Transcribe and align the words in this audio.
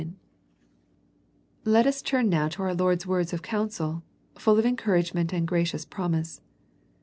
Now 0.01 0.11
let 1.63 1.85
us 1.85 2.01
turn 2.01 2.31
to 2.31 2.51
our 2.63 2.73
Lord's 2.73 3.05
words 3.05 3.33
of 3.33 3.43
counsel, 3.43 4.01
full 4.35 4.57
of 4.57 4.65
encouragement 4.65 5.31
and 5.31 5.47
gracious 5.47 5.85
promise. 5.85 6.41